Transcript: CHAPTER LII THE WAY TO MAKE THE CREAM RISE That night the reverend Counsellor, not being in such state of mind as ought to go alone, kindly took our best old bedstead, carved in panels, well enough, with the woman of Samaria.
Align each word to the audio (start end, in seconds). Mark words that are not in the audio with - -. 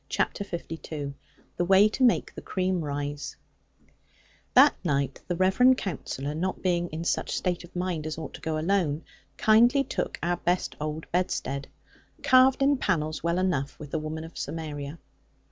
CHAPTER 0.09 0.43
LII 0.51 1.13
THE 1.57 1.65
WAY 1.65 1.87
TO 1.87 2.01
MAKE 2.03 2.33
THE 2.33 2.41
CREAM 2.41 2.83
RISE 2.83 3.35
That 4.55 4.73
night 4.83 5.21
the 5.27 5.35
reverend 5.35 5.77
Counsellor, 5.77 6.33
not 6.33 6.63
being 6.63 6.87
in 6.89 7.03
such 7.03 7.37
state 7.37 7.63
of 7.63 7.75
mind 7.75 8.07
as 8.07 8.17
ought 8.17 8.33
to 8.33 8.41
go 8.41 8.57
alone, 8.57 9.03
kindly 9.37 9.83
took 9.83 10.17
our 10.23 10.37
best 10.37 10.75
old 10.81 11.05
bedstead, 11.11 11.67
carved 12.23 12.63
in 12.63 12.77
panels, 12.77 13.21
well 13.21 13.37
enough, 13.37 13.77
with 13.77 13.91
the 13.91 13.99
woman 13.99 14.23
of 14.23 14.39
Samaria. 14.39 14.97